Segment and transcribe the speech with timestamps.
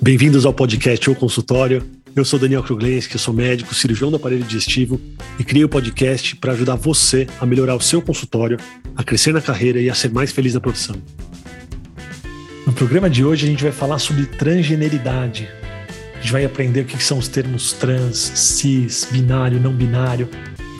[0.00, 1.84] Bem-vindos ao podcast O Consultório.
[2.14, 5.00] Eu sou Daniel Kruglenski, sou médico, cirurgião do aparelho digestivo
[5.38, 8.58] e criei o podcast para ajudar você a melhorar o seu consultório,
[8.94, 10.96] a crescer na carreira e a ser mais feliz na profissão.
[12.64, 15.48] No programa de hoje a gente vai falar sobre transgeneridade.
[16.14, 20.28] A gente vai aprender o que são os termos trans, cis, binário, não binário.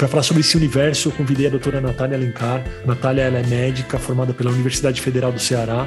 [0.00, 2.64] Para falar sobre esse universo, eu convidei a doutora Natália Alencar.
[2.86, 5.86] Natália ela é médica formada pela Universidade Federal do Ceará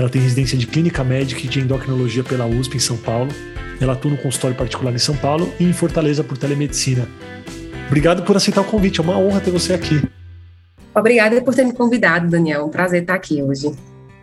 [0.00, 3.30] ela tem residência de clínica médica e de endocrinologia pela USP em São Paulo.
[3.78, 7.06] Ela atua no consultório particular em São Paulo e em Fortaleza por telemedicina.
[7.86, 10.02] Obrigado por aceitar o convite, é uma honra ter você aqui.
[10.94, 12.62] Obrigada por ter me convidado, Daniel.
[12.62, 13.72] É um prazer estar aqui hoje.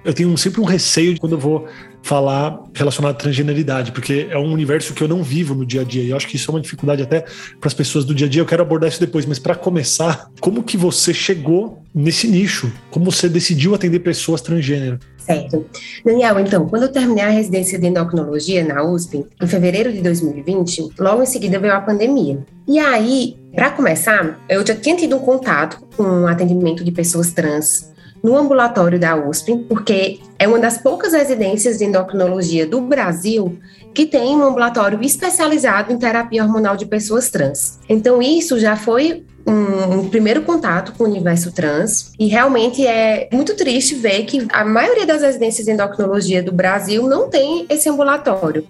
[0.08, 1.68] Eu tenho sempre um receio quando eu vou
[2.02, 5.84] falar relacionado à transgeneridade, porque é um universo que eu não vivo no dia a
[5.84, 6.02] dia.
[6.02, 7.26] E eu acho que isso é uma dificuldade até
[7.60, 8.42] para as pessoas do dia a dia.
[8.42, 12.72] Eu quero abordar isso depois, mas para começar, como que você chegou nesse nicho?
[12.90, 14.98] Como você decidiu atender pessoas transgênero?
[15.18, 15.66] Certo.
[16.06, 20.92] Daniel, então, quando eu terminei a residência de endocrinologia na USP, em fevereiro de 2020,
[20.98, 22.46] logo em seguida veio a pandemia.
[22.66, 27.34] E aí, para começar, eu já tinha tido um contato com um atendimento de pessoas
[27.34, 33.58] trans no ambulatório da USP, porque é uma das poucas residências de endocrinologia do Brasil
[33.94, 37.80] que tem um ambulatório especializado em terapia hormonal de pessoas trans.
[37.90, 43.30] Então, isso já foi um, um, primeiro contato com o universo trans e realmente é
[43.32, 47.90] muito triste ver que a maioria das residências de endocrinologia do Brasil não tem esse
[47.90, 48.68] ambulatório.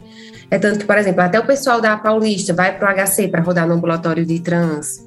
[0.50, 3.42] É tanto que, por exemplo, até o pessoal da Paulista vai para o HC para
[3.42, 5.07] rodar no ambulatório de trans.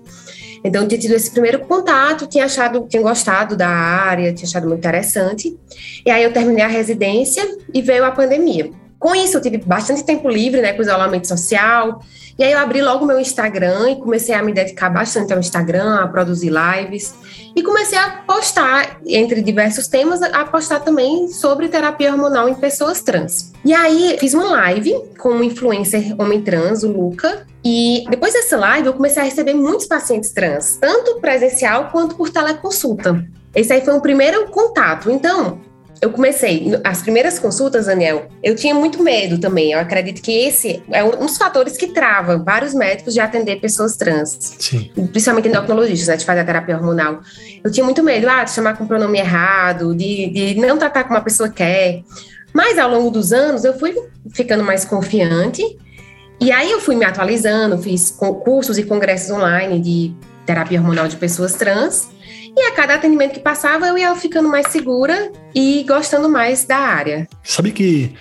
[0.64, 4.80] Então, tinha tido esse primeiro contato, tinha achado, tinha gostado da área, tinha achado muito
[4.80, 5.58] interessante.
[6.04, 8.70] E aí eu terminei a residência e veio a pandemia.
[9.00, 12.02] Com isso, eu tive bastante tempo livre, né, com isolamento social.
[12.38, 16.00] E aí eu abri logo meu Instagram e comecei a me dedicar bastante ao Instagram,
[16.00, 17.14] a produzir lives.
[17.56, 23.00] E comecei a postar, entre diversos temas, a postar também sobre terapia hormonal em pessoas
[23.00, 23.52] trans.
[23.64, 28.56] E aí fiz uma live com um influencer homem trans, o Luca, e depois dessa
[28.56, 33.24] live, eu comecei a receber muitos pacientes trans, tanto presencial quanto por teleconsulta.
[33.54, 35.10] Esse aí foi o primeiro contato.
[35.10, 35.60] Então,
[36.00, 39.72] eu comecei, as primeiras consultas, Daniel, eu tinha muito medo também.
[39.72, 43.96] Eu acredito que esse é um dos fatores que trava vários médicos de atender pessoas
[43.96, 44.38] trans.
[44.58, 44.90] Sim.
[44.94, 47.20] Principalmente endocrinologistas, né, de fazer a terapia hormonal.
[47.62, 51.04] Eu tinha muito medo, ah, de chamar com o pronome errado, de, de não tratar
[51.04, 52.02] como a pessoa quer.
[52.54, 53.94] Mas ao longo dos anos, eu fui
[54.32, 55.62] ficando mais confiante
[56.40, 60.14] e aí eu fui me atualizando, fiz cursos e congressos online de
[60.46, 62.08] terapia hormonal de pessoas trans.
[62.56, 66.78] E a cada atendimento que passava, eu ia ficando mais segura e gostando mais da
[66.78, 67.28] área.
[67.44, 68.14] Sabe que,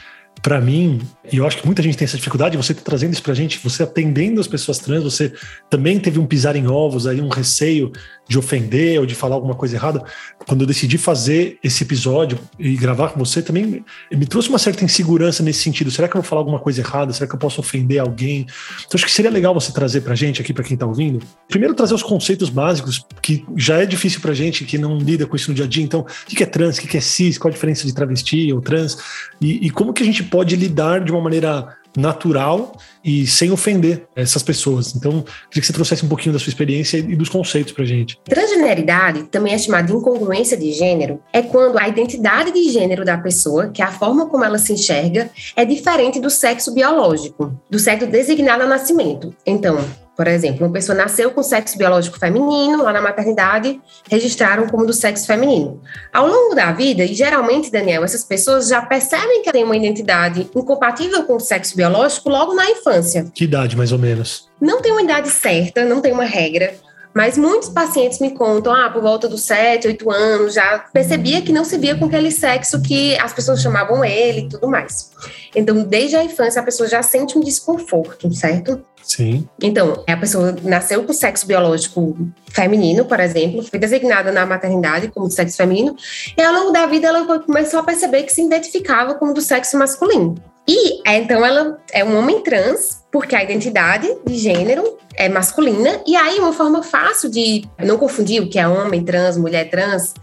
[0.50, 1.00] para mim,
[1.32, 3.36] e eu acho que muita gente tem essa dificuldade, você está trazendo isso para a
[3.36, 5.32] gente, você atendendo as pessoas trans, você
[5.70, 7.92] também teve um pisar em ovos aí, um receio
[8.28, 10.04] de ofender ou de falar alguma coisa errada,
[10.48, 14.86] quando eu decidi fazer esse episódio e gravar com você, também me trouxe uma certa
[14.86, 15.90] insegurança nesse sentido.
[15.90, 17.12] Será que eu vou falar alguma coisa errada?
[17.12, 18.46] Será que eu posso ofender alguém?
[18.86, 21.26] Então, acho que seria legal você trazer para a gente aqui, para quem está ouvindo.
[21.48, 25.26] Primeiro, trazer os conceitos básicos, que já é difícil para a gente que não lida
[25.26, 25.84] com isso no dia a dia.
[25.84, 26.06] Então, o
[26.36, 26.78] que é trans?
[26.78, 27.40] O que é cis?
[27.40, 28.98] Qual a diferença de travesti ou trans?
[29.42, 34.08] E, e como que a gente pode lidar de uma maneira natural e sem ofender
[34.16, 34.96] essas pessoas.
[34.96, 38.18] Então, queria que você trouxesse um pouquinho da sua experiência e dos conceitos para gente.
[38.26, 43.18] Transgeneridade, também é chamada de incongruência de gênero, é quando a identidade de gênero da
[43.18, 47.80] pessoa, que é a forma como ela se enxerga, é diferente do sexo biológico, do
[47.80, 49.34] sexo designado ao nascimento.
[49.46, 49.84] Então,
[50.20, 53.80] por exemplo, uma pessoa nasceu com sexo biológico feminino, lá na maternidade,
[54.12, 55.82] registraram como do sexo feminino.
[56.12, 60.50] Ao longo da vida, e geralmente, Daniel, essas pessoas já percebem que têm uma identidade
[60.54, 63.32] incompatível com o sexo biológico logo na infância.
[63.34, 64.50] Que idade, mais ou menos?
[64.60, 66.74] Não tem uma idade certa, não tem uma regra.
[67.14, 71.52] Mas muitos pacientes me contam, ah, por volta dos 7, 8 anos, já percebia que
[71.52, 75.12] não se via com aquele sexo que as pessoas chamavam ele e tudo mais.
[75.56, 78.86] Então, desde a infância, a pessoa já sente um desconforto, certo?
[79.02, 79.48] Sim.
[79.62, 82.16] Então, a pessoa nasceu com sexo biológico
[82.52, 85.96] feminino, por exemplo, foi designada na maternidade como sexo feminino,
[86.38, 89.78] e ao longo da vida ela começou a perceber que se identificava como do sexo
[89.78, 90.36] masculino.
[90.68, 96.16] E então ela é um homem trans, porque a identidade de gênero é masculina, e
[96.16, 100.14] aí uma forma fácil de não confundir o que é homem trans, mulher trans,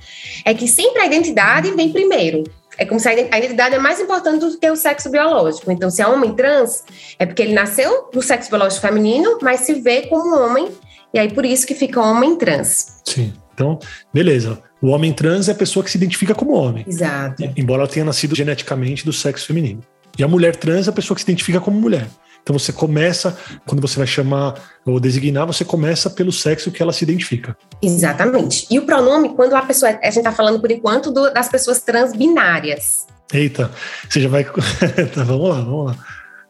[0.44, 2.44] é que sempre a identidade vem primeiro.
[2.79, 5.73] É como se a identidade é mais importante do que o sexo biológico.
[5.73, 6.85] Então, se é homem trans,
[7.19, 10.69] é porque ele nasceu do sexo biológico feminino, mas se vê como homem,
[11.12, 13.00] e aí por isso que fica homem trans.
[13.05, 13.33] Sim.
[13.55, 13.79] Então,
[14.12, 14.62] beleza.
[14.83, 16.85] O homem trans é a pessoa que se identifica como homem.
[16.87, 17.43] Exato.
[17.56, 19.81] Embora ela tenha nascido geneticamente do sexo feminino.
[20.19, 22.06] E a mulher trans é a pessoa que se identifica como mulher.
[22.47, 24.55] Então você começa, quando você vai chamar
[24.87, 27.57] ou designar, você começa pelo sexo que ela se identifica.
[27.83, 28.69] Exatamente.
[28.71, 29.99] E o pronome, quando a pessoa.
[30.01, 33.05] A gente está falando por enquanto do, das pessoas transbinárias.
[33.33, 33.69] Eita,
[34.09, 34.45] você já vai.
[35.13, 35.97] tá, vamos lá, vamos lá.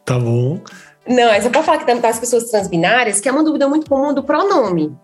[0.05, 0.61] Tá bom.
[1.07, 3.89] Não, é só para falar que tem das pessoas transbinárias, que é uma dúvida muito
[3.89, 4.95] comum do pronome.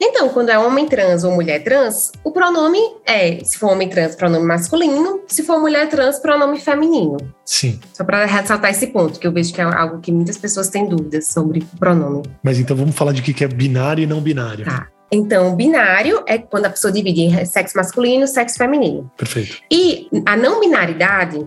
[0.00, 4.14] Então, quando é homem trans ou mulher trans, o pronome é, se for homem trans,
[4.14, 7.16] pronome masculino, se for mulher trans, pronome feminino.
[7.44, 7.80] Sim.
[7.94, 10.86] Só para ressaltar esse ponto, que eu vejo que é algo que muitas pessoas têm
[10.86, 12.22] dúvidas sobre o pronome.
[12.42, 14.64] Mas então vamos falar de que é binário e não binário.
[14.64, 14.88] Tá.
[15.10, 19.10] Então, binário é quando a pessoa divide em sexo masculino e sexo feminino.
[19.16, 19.58] Perfeito.
[19.70, 21.46] E a não binaridade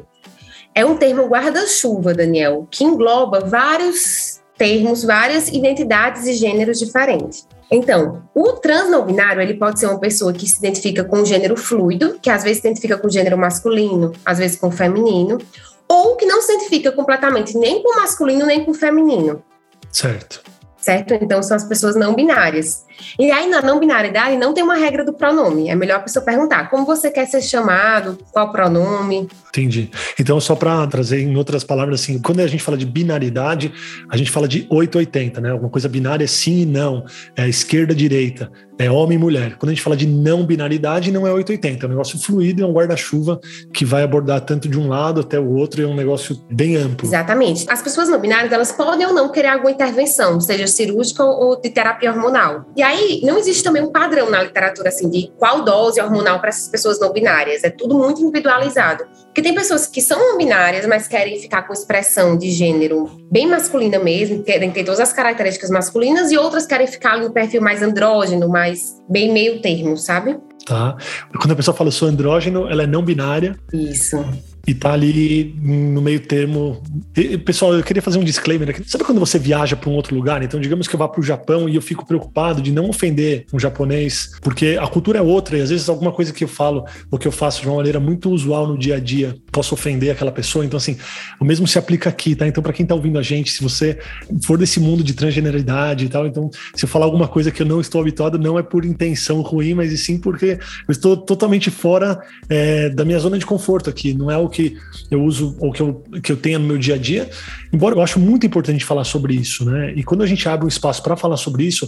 [0.79, 7.45] é um termo guarda-chuva, Daniel, que engloba vários termos, várias identidades e gêneros diferentes.
[7.69, 11.25] Então, o trans não binário, ele pode ser uma pessoa que se identifica com o
[11.25, 14.71] gênero fluido, que às vezes se identifica com o gênero masculino, às vezes com o
[14.71, 15.37] feminino,
[15.85, 19.43] ou que não se identifica completamente nem com o masculino nem com o feminino.
[19.91, 20.41] Certo.
[20.81, 21.13] Certo?
[21.13, 22.85] Então, são as pessoas não binárias.
[23.17, 25.69] E aí, na não binaridade, não tem uma regra do pronome.
[25.69, 29.27] É melhor a pessoa perguntar como você quer ser chamado, qual pronome.
[29.49, 29.89] Entendi.
[30.19, 33.73] Então, só para trazer em outras palavras, assim, quando a gente fala de binaridade,
[34.09, 35.51] a gente fala de 880, né?
[35.51, 37.03] Alguma coisa binária é sim e não,
[37.35, 39.57] é esquerda, direita, é homem e mulher.
[39.57, 42.65] Quando a gente fala de não binaridade, não é 880, é um negócio fluido, é
[42.65, 43.39] um guarda-chuva
[43.73, 47.07] que vai abordar tanto de um lado até o outro, é um negócio bem amplo.
[47.07, 47.65] Exatamente.
[47.67, 51.69] As pessoas não binárias, elas podem ou não querer alguma intervenção, seja cirúrgica ou de
[51.69, 52.66] terapia hormonal.
[52.75, 56.50] E aí, não existe também um padrão na literatura, assim, de qual dose hormonal para
[56.50, 57.63] essas pessoas não binárias.
[57.63, 59.06] É tudo muito individualizado.
[59.25, 63.48] Porque tem pessoas que são não binárias, mas querem ficar com expressão de gênero bem
[63.48, 67.81] masculina mesmo, querem ter todas as características masculinas, e outras querem ficar no perfil mais
[67.81, 70.38] andrógeno, mais bem meio termo, sabe?
[70.65, 70.95] Tá.
[71.39, 73.56] Quando a pessoa fala sou andrógeno, ela é não binária.
[73.74, 74.18] Isso
[74.67, 76.81] e tá ali no meio termo.
[77.15, 78.83] E, pessoal, eu queria fazer um disclaimer aqui.
[78.89, 80.44] Sabe quando você viaja para um outro lugar?
[80.44, 83.45] Então, digamos que eu vá para o Japão e eu fico preocupado de não ofender
[83.53, 86.85] um japonês, porque a cultura é outra e às vezes alguma coisa que eu falo
[87.09, 90.11] ou que eu faço de uma maneira muito usual no dia a dia posso ofender
[90.11, 90.65] aquela pessoa.
[90.65, 90.97] Então, assim,
[91.39, 92.47] o mesmo se aplica aqui, tá?
[92.47, 93.97] Então, para quem tá ouvindo a gente, se você
[94.44, 97.65] for desse mundo de transgeneridade e tal, então, se eu falar alguma coisa que eu
[97.65, 101.69] não estou habituado, não é por intenção ruim, mas e sim porque eu estou totalmente
[101.71, 104.13] fora é, da minha zona de conforto aqui.
[104.13, 104.78] Não é o que
[105.10, 107.30] eu uso ou que eu, que eu tenho no meu dia a dia.
[107.72, 109.94] Embora eu acho muito importante falar sobre isso, né?
[109.96, 111.88] E quando a gente abre um espaço para falar sobre isso,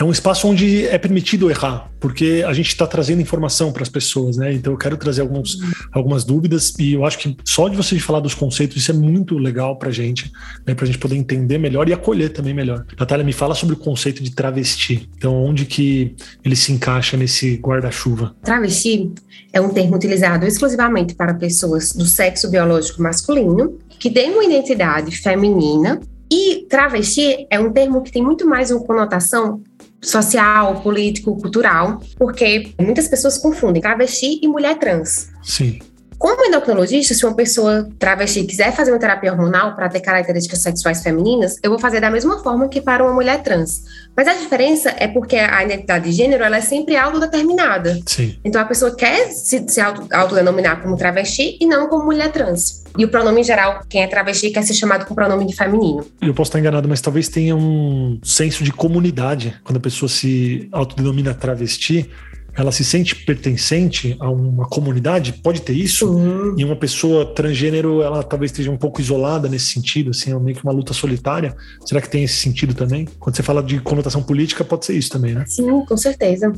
[0.00, 3.88] é um espaço onde é permitido errar, porque a gente está trazendo informação para as
[3.88, 4.52] pessoas, né?
[4.52, 5.58] Então eu quero trazer alguns,
[5.92, 9.36] algumas dúvidas e eu acho que só de você falar dos conceitos isso é muito
[9.36, 10.30] legal para a gente,
[10.64, 10.72] né?
[10.72, 12.86] Para a gente poder entender melhor e acolher também melhor.
[12.96, 15.08] Natália, me fala sobre o conceito de travesti.
[15.16, 16.14] Então onde que
[16.44, 18.36] ele se encaixa nesse guarda-chuva?
[18.42, 19.10] Travesti
[19.52, 25.16] é um termo utilizado exclusivamente para pessoas do sexo biológico masculino que têm uma identidade
[25.16, 26.00] feminina
[26.30, 29.62] e travesti é um termo que tem muito mais uma conotação
[30.00, 35.30] social, político, cultural, porque muitas pessoas confundem travesti e mulher trans.
[35.42, 35.80] Sim.
[36.18, 41.00] Como endocrinologista, se uma pessoa travesti quiser fazer uma terapia hormonal para ter características sexuais
[41.00, 43.84] femininas, eu vou fazer da mesma forma que para uma mulher trans.
[44.16, 48.00] Mas a diferença é porque a identidade de gênero ela é sempre autodeterminada.
[48.04, 48.36] Sim.
[48.44, 52.82] Então a pessoa quer se, se autodenominar como travesti e não como mulher trans.
[52.98, 56.04] E o pronome em geral, quem é travesti quer ser chamado com pronome de feminino.
[56.20, 60.68] Eu posso estar enganado, mas talvez tenha um senso de comunidade quando a pessoa se
[60.72, 62.10] autodenomina travesti
[62.58, 66.56] ela se sente pertencente a uma comunidade, pode ter isso, uhum.
[66.58, 70.56] e uma pessoa transgênero, ela talvez esteja um pouco isolada nesse sentido, assim, é meio
[70.56, 71.54] que uma luta solitária.
[71.86, 73.06] Será que tem esse sentido também?
[73.20, 75.44] Quando você fala de conotação política, pode ser isso também, né?
[75.46, 76.52] Sim, com certeza.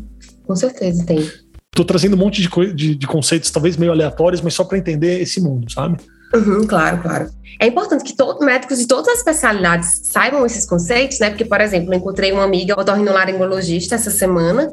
[0.47, 1.19] Com certeza tem.
[1.19, 5.21] Estou trazendo um monte de, de, de conceitos, talvez meio aleatórios, mas só para entender
[5.21, 5.99] esse mundo, sabe?
[6.35, 7.31] Uhum, claro, claro.
[7.59, 11.29] É importante que todos médicos de todas as especialidades saibam esses conceitos, né?
[11.29, 14.73] Porque, por exemplo, eu encontrei uma amiga otorrinolaringologista essa semana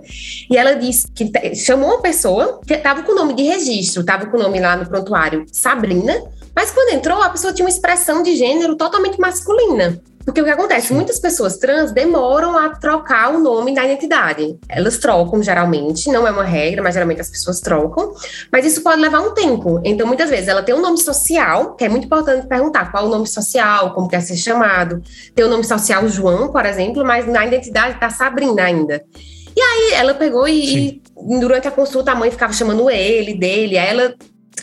[0.50, 4.28] e ela disse que chamou uma pessoa que estava com o nome de registro, estava
[4.28, 6.14] com o nome lá no prontuário Sabrina,
[6.56, 10.00] mas quando entrou, a pessoa tinha uma expressão de gênero totalmente masculina.
[10.28, 10.94] Porque o que acontece?
[10.94, 14.60] Muitas pessoas trans demoram a trocar o nome da identidade.
[14.68, 18.14] Elas trocam, geralmente, não é uma regra, mas geralmente as pessoas trocam.
[18.52, 19.80] Mas isso pode levar um tempo.
[19.86, 23.10] Então, muitas vezes, ela tem um nome social, que é muito importante perguntar qual o
[23.10, 25.02] nome social, como quer ser chamado.
[25.34, 29.02] Tem o nome social João, por exemplo, mas na identidade está Sabrina ainda.
[29.56, 31.02] E aí ela pegou e, e,
[31.40, 33.78] durante a consulta a mãe ficava chamando ele, dele.
[33.78, 34.14] Aí ela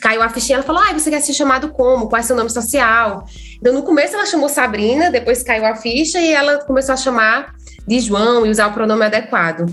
[0.05, 2.09] caiu a fichinha, ela falou: Ah, você quer ser chamado como?
[2.09, 3.27] Qual é seu nome social?
[3.59, 7.55] Então, no começo ela chamou Sabrina, depois caiu a ficha e ela começou a chamar
[7.89, 9.67] de João e usar o pronome adequado.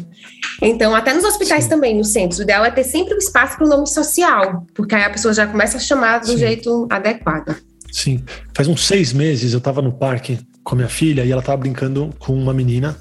[0.61, 1.69] Então, até nos hospitais Sim.
[1.71, 4.95] também, no centro, o ideal é ter sempre um espaço para o nome social, porque
[4.95, 6.37] aí a pessoa já começa a chamar do Sim.
[6.37, 7.57] jeito adequado.
[7.91, 8.23] Sim.
[8.55, 11.57] Faz uns seis meses eu estava no parque com a minha filha e ela tava
[11.57, 12.97] brincando com uma menina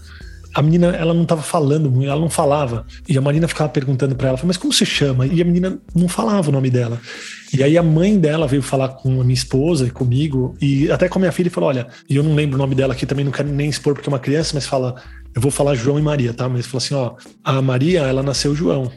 [0.55, 2.85] a menina, ela não estava falando muito, ela não falava.
[3.09, 5.27] E a Marina ficava perguntando para ela, mas como se chama?
[5.27, 7.01] E a menina não falava o nome dela.
[7.53, 11.09] E aí a mãe dela veio falar com a minha esposa e comigo, e até
[11.09, 13.07] com a minha filha, e falou: Olha, e eu não lembro o nome dela aqui,
[13.07, 14.95] também não quero nem expor porque é uma criança, mas fala,
[15.35, 16.49] eu vou falar João e Maria, tá?
[16.49, 17.15] Mas falou assim: Ó,
[17.45, 18.91] a Maria, ela nasceu João.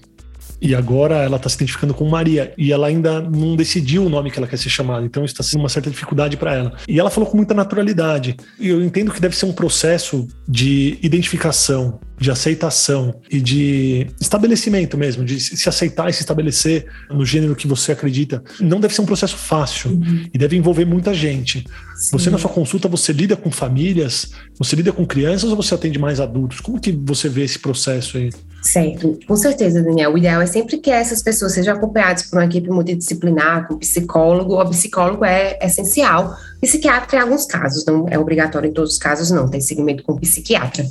[0.63, 2.53] E agora ela está se identificando com Maria.
[2.58, 5.05] E ela ainda não decidiu o nome que ela quer ser chamada.
[5.05, 6.74] Então está sendo uma certa dificuldade para ela.
[6.88, 8.38] E ela falou com muita naturalidade.
[8.58, 15.25] Eu entendo que deve ser um processo de identificação, de aceitação e de estabelecimento mesmo,
[15.25, 18.43] de se aceitar e se estabelecer no gênero que você acredita.
[18.60, 20.25] Não deve ser um processo fácil uhum.
[20.34, 21.65] e deve envolver muita gente.
[21.96, 22.17] Sim.
[22.17, 26.00] Você na sua consulta você lida com famílias, você lida com crianças ou você atende
[26.00, 26.60] mais adultos?
[26.60, 28.29] Como que você vê esse processo aí?
[28.63, 30.13] Certo, com certeza, Daniel.
[30.13, 34.55] O ideal é sempre que essas pessoas sejam acompanhadas por uma equipe multidisciplinar, com psicólogo.
[34.55, 36.36] O psicólogo é essencial.
[36.62, 40.17] Psiquiatra em alguns casos, não é obrigatório em todos os casos, não, tem segmento com
[40.17, 40.88] psiquiatra.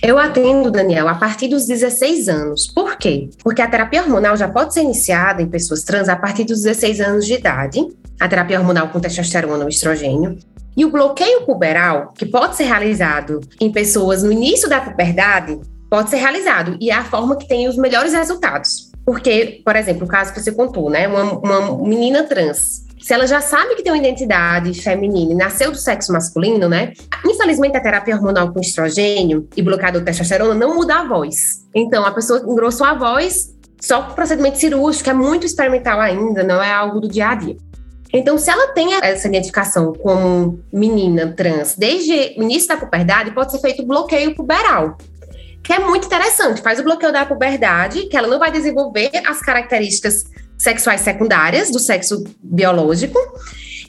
[0.00, 2.66] Eu atendo, Daniel, a partir dos 16 anos.
[2.66, 3.30] Por quê?
[3.42, 7.00] Porque a terapia hormonal já pode ser iniciada em pessoas trans a partir dos 16
[7.00, 7.86] anos de idade,
[8.20, 10.38] a terapia hormonal com testosterona ou estrogênio.
[10.76, 15.58] E o bloqueio puberal, que pode ser realizado em pessoas no início da puberdade,
[15.90, 18.90] pode ser realizado e é a forma que tem os melhores resultados.
[19.04, 21.08] Porque, por exemplo, o caso que você contou, né?
[21.08, 22.86] Uma, uma menina trans.
[23.00, 26.92] Se ela já sabe que tem uma identidade feminina e nasceu do sexo masculino, né?
[27.24, 31.66] Infelizmente, a terapia hormonal com estrogênio e bloqueador de testosterona não muda a voz.
[31.74, 36.60] Então, a pessoa engrossou a voz só com procedimento cirúrgico, é muito experimental ainda, não
[36.60, 37.56] é algo do dia a dia.
[38.12, 43.52] Então, se ela tem essa identificação como menina trans desde o início da puberdade, pode
[43.52, 44.96] ser feito bloqueio puberal
[45.68, 46.62] que é muito interessante.
[46.62, 50.24] Faz o bloqueio da puberdade, que ela não vai desenvolver as características
[50.58, 53.18] sexuais secundárias do sexo biológico.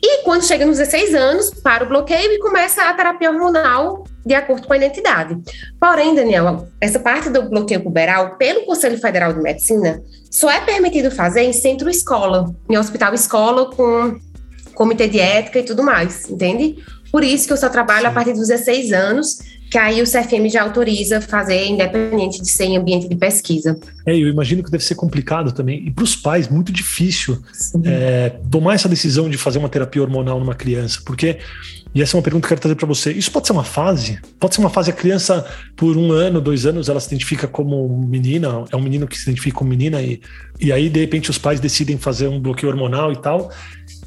[0.02, 4.34] E quando chega nos 16 anos, para o bloqueio e começa a terapia hormonal de
[4.34, 5.38] acordo com a identidade.
[5.80, 11.12] Porém, Daniel, essa parte do bloqueio puberal, pelo Conselho Federal de Medicina, só é permitido
[11.12, 14.18] fazer em centro-escola, em hospital escola, com
[14.76, 16.78] comitê de ética e tudo mais, entende?
[17.12, 20.50] Por isso que eu só trabalho a partir dos 16 anos que aí o CFM
[20.52, 23.80] já autoriza fazer, independente de ser em ambiente de pesquisa.
[24.06, 27.40] É, eu imagino que deve ser complicado também, e para os pais, muito difícil
[27.84, 31.38] é, tomar essa decisão de fazer uma terapia hormonal numa criança, porque,
[31.94, 33.64] e essa é uma pergunta que eu quero trazer para você, isso pode ser uma
[33.64, 34.20] fase?
[34.40, 35.46] Pode ser uma fase, a criança,
[35.78, 39.30] por um ano, dois anos, ela se identifica como menina, é um menino que se
[39.30, 40.20] identifica como menina, e,
[40.60, 43.52] e aí, de repente, os pais decidem fazer um bloqueio hormonal e tal,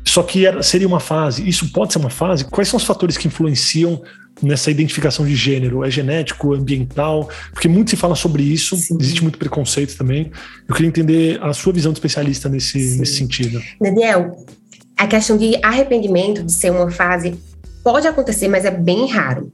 [0.05, 1.49] só que era, seria uma fase.
[1.49, 2.45] Isso pode ser uma fase?
[2.45, 4.03] Quais são os fatores que influenciam
[4.41, 5.85] nessa identificação de gênero?
[5.85, 7.29] É genético, ambiental?
[7.53, 8.97] Porque muito se fala sobre isso, Sim.
[9.01, 10.31] existe muito preconceito também.
[10.69, 13.61] Eu queria entender a sua visão de especialista nesse, nesse sentido.
[13.81, 14.45] Daniel,
[14.97, 17.39] a questão de arrependimento de ser uma fase
[17.83, 19.51] pode acontecer, mas é bem raro.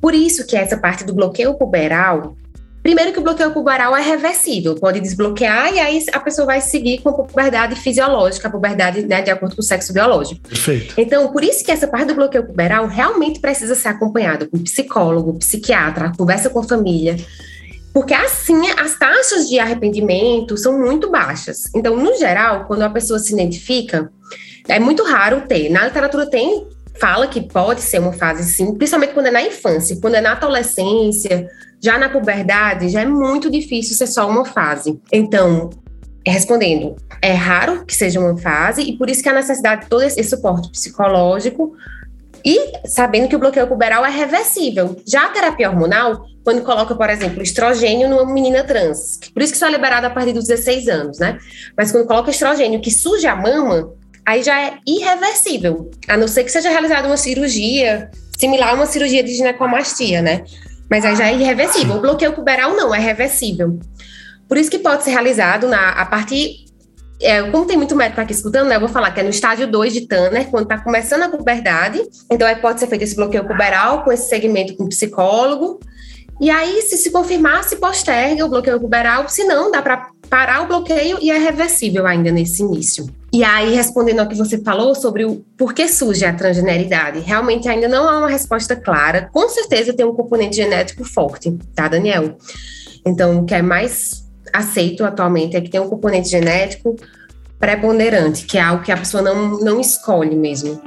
[0.00, 2.36] Por isso que essa parte do bloqueio puberal
[2.82, 6.98] Primeiro que o bloqueio puberal é reversível, pode desbloquear e aí a pessoa vai seguir
[6.98, 10.40] com a puberdade fisiológica, a puberdade né, de acordo com o sexo biológico.
[10.48, 10.94] Perfeito.
[10.96, 15.38] Então, por isso que essa parte do bloqueio puberal realmente precisa ser acompanhada com psicólogo,
[15.38, 17.16] psiquiatra, conversa com a família,
[17.92, 21.64] porque assim as taxas de arrependimento são muito baixas.
[21.74, 24.10] Então, no geral, quando a pessoa se identifica,
[24.68, 25.68] é muito raro ter.
[25.70, 26.66] Na literatura tem
[26.98, 30.32] fala que pode ser uma fase sim, principalmente quando é na infância, quando é na
[30.32, 31.48] adolescência,
[31.80, 35.00] já na puberdade, já é muito difícil ser só uma fase.
[35.12, 35.70] Então,
[36.26, 40.02] respondendo, é raro que seja uma fase e por isso que a necessidade de todo
[40.02, 41.74] esse suporte psicológico
[42.44, 44.96] e sabendo que o bloqueio puberal é reversível.
[45.06, 49.58] Já a terapia hormonal, quando coloca, por exemplo, estrogênio numa menina trans, por isso que
[49.58, 51.38] só é liberado a partir dos 16 anos, né?
[51.76, 53.92] Mas quando coloca estrogênio que surge a mama,
[54.28, 58.84] aí já é irreversível, a não ser que seja realizada uma cirurgia similar a uma
[58.84, 60.44] cirurgia de ginecomastia, né?
[60.90, 61.96] Mas aí já é irreversível.
[61.96, 63.80] O bloqueio puberal não é reversível.
[64.46, 66.66] Por isso que pode ser realizado na, a partir.
[67.22, 69.66] É, como tem muito médico aqui escutando, né, eu vou falar que é no estágio
[69.66, 72.00] 2 de Tanner, quando está começando a puberdade.
[72.30, 75.80] Então, aí pode ser feito esse bloqueio puberal com esse segmento com psicólogo.
[76.40, 80.62] E aí, se se confirmar, se posterga o bloqueio puberal, se não, dá para parar
[80.62, 83.08] o bloqueio e é reversível ainda nesse início.
[83.32, 87.68] E aí, respondendo ao que você falou sobre o por que surge a transgeneridade, realmente
[87.68, 89.28] ainda não há uma resposta clara.
[89.32, 92.36] Com certeza tem um componente genético forte, tá, Daniel?
[93.04, 96.94] Então, o que é mais aceito atualmente é que tem um componente genético
[97.58, 100.80] preponderante, que é algo que a pessoa não, não escolhe mesmo.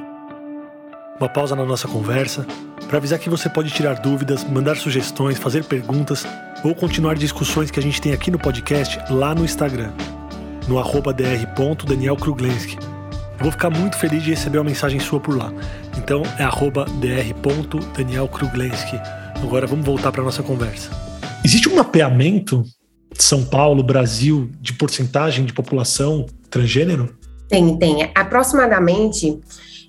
[1.19, 2.47] Uma pausa na nossa conversa
[2.91, 6.27] para avisar que você pode tirar dúvidas, mandar sugestões, fazer perguntas
[6.61, 9.93] ou continuar discussões que a gente tem aqui no podcast lá no Instagram
[10.67, 12.77] no arroba dr.danielkruglenski.
[12.81, 15.53] Eu vou ficar muito feliz de receber uma mensagem sua por lá.
[15.97, 16.43] Então é
[16.99, 18.99] dr.danielkruglenski.
[19.41, 20.89] Agora vamos voltar para nossa conversa.
[21.45, 22.61] Existe um mapeamento
[23.13, 27.15] São Paulo, Brasil, de porcentagem de população transgênero?
[27.47, 28.11] Tem, tem.
[28.13, 29.39] Aproximadamente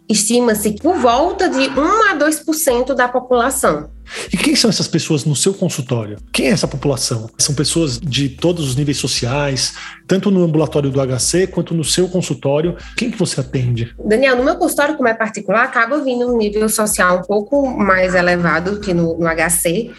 [0.09, 3.91] estima-se por volta de 1 a 2% da população.
[4.33, 6.19] E quem são essas pessoas no seu consultório?
[6.33, 7.31] Quem é essa população?
[7.39, 9.75] São pessoas de todos os níveis sociais,
[10.07, 12.77] tanto no ambulatório do HC quanto no seu consultório.
[12.97, 13.95] Quem que você atende?
[14.05, 18.15] Daniel, no meu consultório, como é particular, acaba vindo um nível social um pouco mais
[18.15, 19.91] elevado que no, no HC.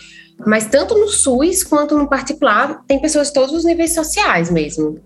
[0.46, 5.00] Mas tanto no SUS quanto no particular, tem pessoas de todos os níveis sociais mesmo.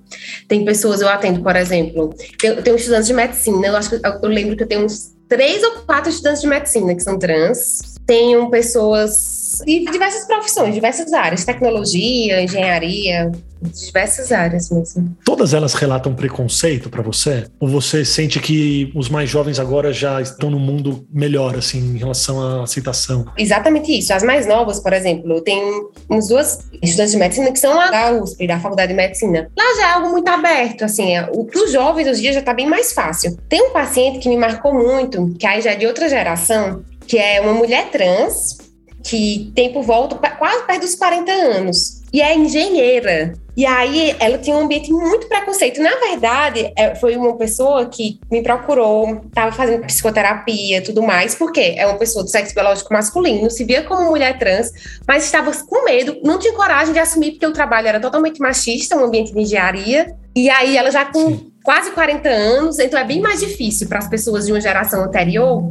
[0.47, 4.29] Tem pessoas, eu atendo, por exemplo, eu tenho estudantes de medicina, eu acho que eu
[4.29, 7.97] lembro que eu tenho uns três ou quatro estudantes de medicina que são trans.
[8.05, 15.15] Tenho pessoas de diversas profissões, diversas áreas, tecnologia, engenharia, diversas áreas mesmo.
[15.23, 17.45] Todas elas relatam preconceito para você?
[17.59, 21.97] Ou você sente que os mais jovens agora já estão no mundo melhor, assim, em
[21.97, 23.25] relação à aceitação?
[23.37, 24.13] Exatamente isso.
[24.13, 27.89] As mais novas, por exemplo, eu tenho uns duas estudantes de medicina que são lá
[27.89, 29.49] da USP, da Faculdade de Medicina.
[29.57, 32.33] Lá já é algo muito aberto, assim, é, o para os jovens hoje em dia
[32.33, 33.37] já está bem mais fácil.
[33.49, 37.17] Tem um paciente que me marcou muito, que aí já é de outra geração, que
[37.17, 38.57] é uma mulher trans,
[39.03, 43.33] que tem por volta quase perto dos 40 anos e é engenheira.
[43.55, 45.81] E aí ela tinha um ambiente muito preconceito.
[45.81, 51.73] Na verdade, é, foi uma pessoa que me procurou, estava fazendo psicoterapia tudo mais, porque
[51.75, 54.71] é uma pessoa do sexo biológico masculino, se via como mulher trans,
[55.07, 58.95] mas estava com medo, não tinha coragem de assumir, porque o trabalho era totalmente machista,
[58.95, 60.15] um ambiente de engenharia.
[60.35, 61.51] E aí ela já com Sim.
[61.67, 65.69] Quase 40 anos, então é bem mais difícil para as pessoas de uma geração anterior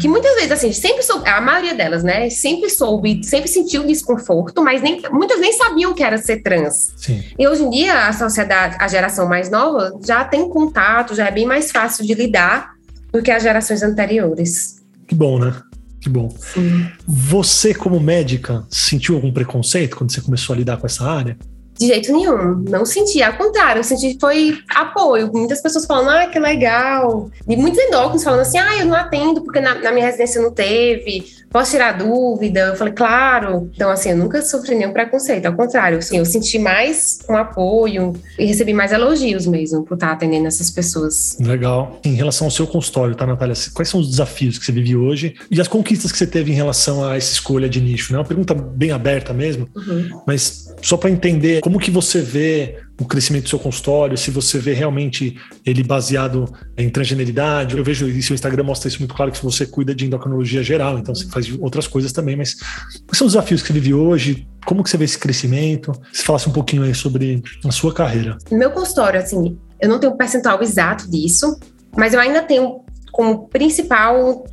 [0.00, 4.60] que muitas vezes, assim, sempre soube, a maioria delas, né, sempre soube, sempre sentiu desconforto,
[4.60, 6.92] mas nem, muitas nem sabiam que era ser trans.
[6.96, 7.22] Sim.
[7.38, 11.30] E hoje em dia, a sociedade, a geração mais nova, já tem contato, já é
[11.30, 12.72] bem mais fácil de lidar
[13.12, 14.82] do que as gerações anteriores.
[15.06, 15.54] Que bom, né?
[16.00, 16.34] Que bom.
[16.36, 16.84] Sim.
[17.06, 21.38] Você, como médica, sentiu algum preconceito quando você começou a lidar com essa área?
[21.82, 23.20] De jeito nenhum, não senti.
[23.24, 25.32] Ao contrário, eu senti foi apoio.
[25.32, 27.28] Muitas pessoas falando, ah, que legal.
[27.48, 30.52] E muitos endócrinos falando assim, ah, eu não atendo porque na, na minha residência não
[30.52, 32.60] teve, posso tirar dúvida?
[32.60, 33.68] Eu falei, claro.
[33.74, 35.46] Então, assim, eu nunca sofri nenhum preconceito.
[35.46, 40.12] Ao contrário, assim, eu senti mais um apoio e recebi mais elogios mesmo por estar
[40.12, 41.36] atendendo essas pessoas.
[41.40, 41.98] Legal.
[42.04, 43.56] Em relação ao seu consultório, tá, Natália?
[43.74, 46.54] Quais são os desafios que você vive hoje e as conquistas que você teve em
[46.54, 48.12] relação a essa escolha de nicho?
[48.12, 48.20] Né?
[48.20, 50.22] Uma pergunta bem aberta mesmo, uhum.
[50.24, 54.58] mas só para entender como que você vê o crescimento do seu consultório, se você
[54.58, 57.76] vê realmente ele baseado em transgeneridade.
[57.76, 60.98] Eu vejo isso, o Instagram mostra isso muito claro, que você cuida de endocrinologia geral,
[60.98, 64.46] então você faz outras coisas também, mas quais são os desafios que você vive hoje?
[64.64, 65.92] Como que você vê esse crescimento?
[66.12, 68.38] Se falasse um pouquinho aí sobre a sua carreira.
[68.50, 71.58] Meu consultório, assim, eu não tenho um percentual exato disso,
[71.96, 74.44] mas eu ainda tenho como principal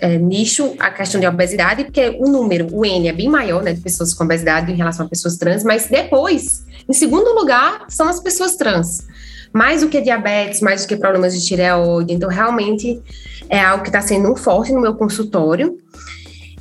[0.00, 3.72] é, nicho a questão de obesidade, porque o número, o N, é bem maior, né,
[3.72, 8.08] de pessoas com obesidade em relação a pessoas trans, mas depois, em segundo lugar, são
[8.08, 9.06] as pessoas trans.
[9.52, 12.12] Mais do que diabetes, mais do que problemas de tireoide.
[12.12, 13.00] Então, realmente,
[13.48, 15.76] é algo que está sendo forte no meu consultório.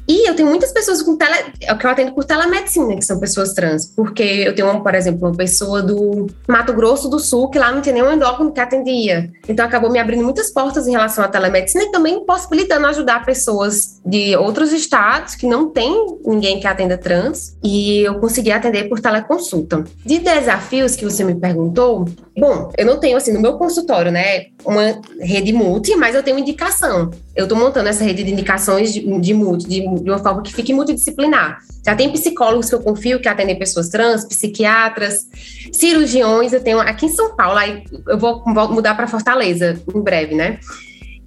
[0.07, 3.19] E eu tenho muitas pessoas com tele, é que eu atendo por telemedicina, que são
[3.19, 7.59] pessoas trans, porque eu tenho, por exemplo, uma pessoa do Mato Grosso do Sul, que
[7.59, 9.29] lá não tinha nenhum endócrino que atendia.
[9.49, 13.99] Então acabou me abrindo muitas portas em relação à telemedicina e também possibilitando ajudar pessoas
[14.05, 18.99] de outros estados que não tem ninguém que atenda trans, e eu consegui atender por
[18.99, 19.83] teleconsulta.
[20.05, 22.05] De desafios que você me perguntou,
[22.37, 26.39] bom, eu não tenho assim no meu consultório, né, uma rede multi, mas eu tenho
[26.39, 27.11] indicação.
[27.37, 30.73] Eu estou montando essa rede de indicações de, de de de uma forma que fique
[30.73, 31.59] multidisciplinar.
[31.85, 35.27] Já tem psicólogos que eu confio que atendem pessoas trans, psiquiatras,
[35.71, 36.51] cirurgiões.
[36.51, 40.33] Eu tenho aqui em São Paulo, aí eu vou, vou mudar para Fortaleza em breve,
[40.33, 40.59] né?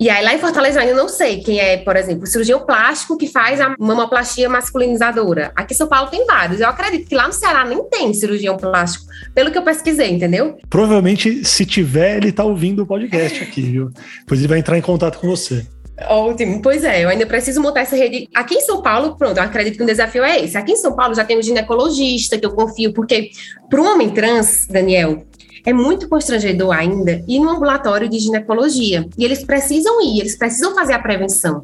[0.00, 2.64] E aí, lá em Fortaleza, eu ainda não sei quem é, por exemplo, o cirurgião
[2.64, 5.52] plástico que faz a mamoplastia masculinizadora.
[5.54, 6.58] Aqui em São Paulo tem vários.
[6.58, 10.56] Eu acredito que lá no Ceará nem tem cirurgião plástico, pelo que eu pesquisei, entendeu?
[10.68, 13.90] Provavelmente, se tiver, ele tá ouvindo o podcast aqui, viu?
[14.26, 15.66] Pois ele vai entrar em contato com você.
[16.08, 16.62] Ótimo.
[16.62, 18.28] Pois é, eu ainda preciso montar essa rede.
[18.34, 20.56] Aqui em São Paulo, pronto, eu acredito que o desafio é esse.
[20.56, 23.30] Aqui em São Paulo já tem um ginecologista que eu confio, porque
[23.68, 25.24] para um homem trans, Daniel,
[25.64, 29.06] é muito constrangedor ainda ir no ambulatório de ginecologia.
[29.18, 31.62] E eles precisam ir, eles precisam fazer a prevenção.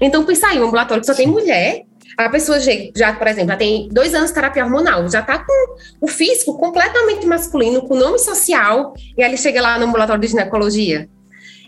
[0.00, 1.82] Então, pensa aí, um ambulatório que só tem mulher,
[2.16, 5.76] a pessoa já, por exemplo, já tem dois anos de terapia hormonal, já está com
[6.00, 10.28] o físico completamente masculino, com nome social, e aí ele chega lá no ambulatório de
[10.28, 11.08] ginecologia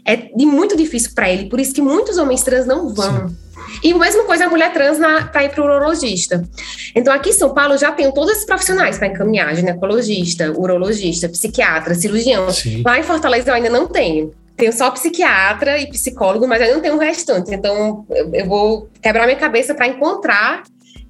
[0.07, 3.29] é de muito difícil para ele, por isso que muitos homens trans não vão.
[3.29, 3.37] Sim.
[3.83, 4.99] E a mesma coisa a mulher trans
[5.33, 6.43] para ir para o urologista.
[6.95, 11.95] Então, aqui em São Paulo já tenho todos esses profissionais para encaminhar: ginecologista, urologista, psiquiatra,
[11.95, 12.49] cirurgião.
[12.51, 12.83] Sim.
[12.85, 14.33] Lá em Fortaleza eu ainda não tenho.
[14.57, 17.53] tenho só psiquiatra e psicólogo, mas eu não tenho o restante.
[17.53, 20.63] Então, eu, eu vou quebrar minha cabeça para encontrar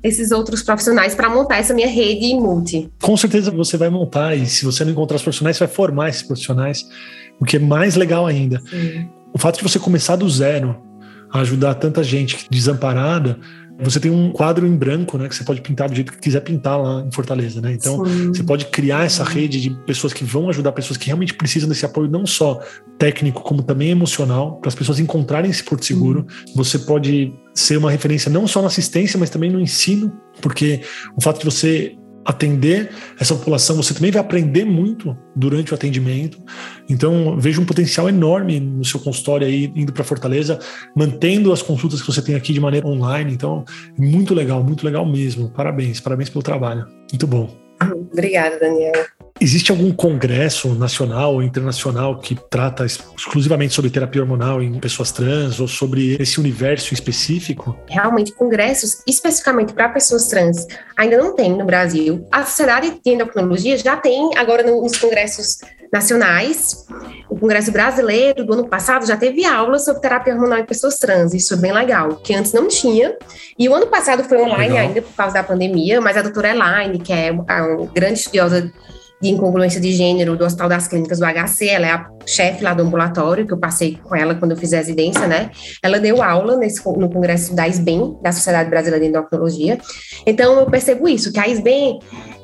[0.02, 2.88] esses outros profissionais para montar essa minha rede multi.
[3.02, 6.08] Com certeza você vai montar, e se você não encontrar os profissionais, você vai formar
[6.08, 6.86] esses profissionais,
[7.40, 8.60] o que é mais legal ainda.
[8.68, 9.08] Sim.
[9.32, 10.76] O fato de você começar do zero
[11.30, 13.38] a ajudar tanta gente desamparada
[13.78, 16.40] você tem um quadro em branco, né, que você pode pintar do jeito que quiser
[16.40, 17.72] pintar lá em Fortaleza, né?
[17.72, 18.28] Então, Sim.
[18.28, 21.84] você pode criar essa rede de pessoas que vão ajudar pessoas que realmente precisam desse
[21.84, 22.58] apoio, não só
[22.98, 26.26] técnico, como também emocional, para as pessoas encontrarem esse porto seguro.
[26.54, 30.80] Você pode ser uma referência não só na assistência, mas também no ensino, porque
[31.14, 31.96] o fato de você
[32.26, 36.42] atender essa população, você também vai aprender muito durante o atendimento.
[36.88, 40.58] Então, vejo um potencial enorme no seu consultório aí, indo para Fortaleza,
[40.94, 43.32] mantendo as consultas que você tem aqui de maneira online.
[43.32, 43.64] Então,
[43.96, 45.50] muito legal, muito legal mesmo.
[45.50, 46.86] Parabéns, parabéns pelo trabalho.
[47.10, 47.48] Muito bom.
[48.12, 48.92] Obrigada, Daniel.
[49.38, 55.60] Existe algum congresso nacional ou internacional que trata exclusivamente sobre terapia hormonal em pessoas trans
[55.60, 57.78] ou sobre esse universo específico?
[57.86, 62.26] Realmente, congressos especificamente para pessoas trans ainda não tem no Brasil.
[62.32, 65.58] A Sociedade de Endocrinologia já tem agora nos congressos
[65.92, 66.86] nacionais.
[67.28, 71.34] O Congresso Brasileiro do ano passado já teve aulas sobre terapia hormonal em pessoas trans,
[71.34, 73.14] isso é bem legal, que antes não tinha.
[73.58, 74.88] E o ano passado foi online legal.
[74.88, 77.44] ainda por causa da pandemia, mas a doutora Elaine, que é uma
[77.92, 78.72] grande estudiosa
[79.20, 82.74] de incongruência de gênero do Hospital das Clínicas do HC, ela é a chefe lá
[82.74, 85.50] do ambulatório, que eu passei com ela quando eu fiz a residência, né?
[85.82, 89.78] Ela deu aula nesse, no congresso da SBEM, da Sociedade Brasileira de Endocrinologia.
[90.26, 91.98] Então, eu percebo isso, que a SBEM,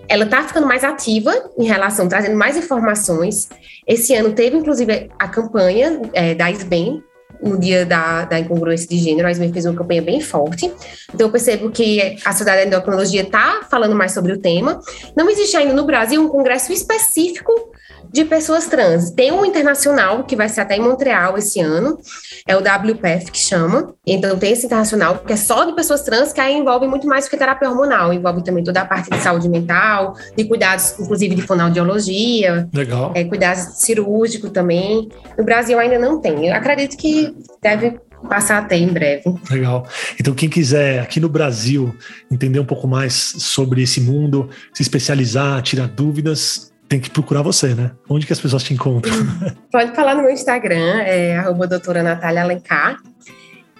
[0.08, 3.48] ela está ficando mais ativa em relação, trazendo mais informações.
[3.86, 7.02] Esse ano teve, inclusive, a campanha é, da SBEM,
[7.42, 10.72] no dia da, da incongruência de gênero, a SBEM fez uma campanha bem forte.
[11.12, 14.80] Então, eu percebo que a Sociedade de Endocrinologia está falando mais sobre o tema.
[15.16, 17.72] Não existe ainda no Brasil um congresso específico
[18.12, 19.10] de pessoas trans.
[19.10, 21.98] Tem um internacional que vai ser até em Montreal esse ano,
[22.46, 23.94] é o WPF que chama.
[24.06, 27.24] Então tem esse internacional que é só de pessoas trans, que aí envolve muito mais
[27.24, 31.34] do que terapia hormonal, envolve também toda a parte de saúde mental, de cuidados, inclusive
[31.34, 33.12] de fonoaudiologia, Legal.
[33.14, 35.08] É, cuidados cirúrgicos também.
[35.38, 36.48] No Brasil ainda não tem.
[36.48, 37.98] Eu acredito que deve
[38.28, 39.22] passar a ter em breve.
[39.50, 39.86] Legal.
[40.18, 41.94] Então, quem quiser aqui no Brasil
[42.30, 47.74] entender um pouco mais sobre esse mundo, se especializar, tirar dúvidas, tem que procurar você,
[47.74, 47.92] né?
[48.06, 49.14] Onde que as pessoas te encontram?
[49.72, 52.98] Pode falar no meu Instagram, é arroba doutora Natália Alencar.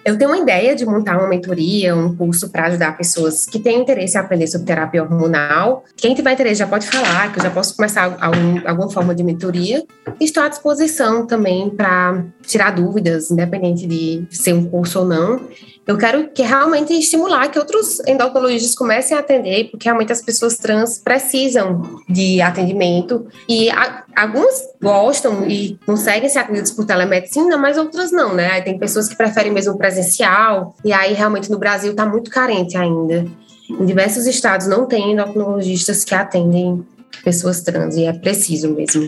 [0.03, 3.81] Eu tenho uma ideia de montar uma mentoria, um curso para ajudar pessoas que têm
[3.81, 5.83] interesse em aprender sobre terapia hormonal.
[5.95, 9.23] Quem tiver interesse já pode falar, que eu já posso começar algum, alguma forma de
[9.23, 9.83] mentoria.
[10.19, 15.39] Estou à disposição também para tirar dúvidas, independente de ser um curso ou não.
[15.85, 20.55] Eu quero que realmente estimular que outros endocrinologistas comecem a atender, porque realmente as pessoas
[20.55, 27.77] trans precisam de atendimento e a, algumas gostam e conseguem ser atendidas por telemedicina, mas
[27.77, 28.51] outras não, né?
[28.51, 32.77] Aí tem pessoas que preferem mesmo presencial e aí realmente no Brasil está muito carente
[32.77, 33.25] ainda.
[33.69, 36.85] Em diversos estados não tem endocrinologistas que atendem
[37.25, 39.07] pessoas trans e é preciso mesmo.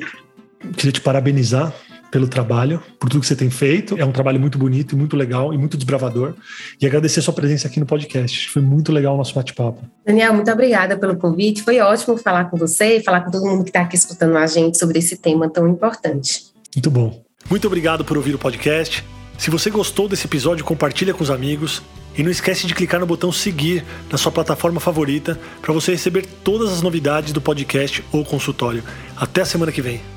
[0.75, 1.73] Queria te parabenizar
[2.15, 3.97] pelo trabalho, por tudo que você tem feito.
[3.99, 6.33] É um trabalho muito bonito, muito legal e muito desbravador.
[6.79, 8.49] E agradecer a sua presença aqui no podcast.
[8.51, 9.81] Foi muito legal o nosso bate-papo.
[10.05, 11.61] Daniel, muito obrigada pelo convite.
[11.61, 14.47] Foi ótimo falar com você e falar com todo mundo que está aqui escutando a
[14.47, 16.45] gente sobre esse tema tão importante.
[16.73, 17.21] Muito bom.
[17.49, 19.03] Muito obrigado por ouvir o podcast.
[19.37, 21.83] Se você gostou desse episódio, compartilha com os amigos.
[22.17, 26.25] E não esquece de clicar no botão seguir na sua plataforma favorita para você receber
[26.45, 28.81] todas as novidades do podcast ou consultório.
[29.17, 30.14] Até a semana que vem.